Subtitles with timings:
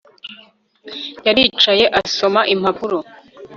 [1.25, 2.99] Yaricaye asoma impapuro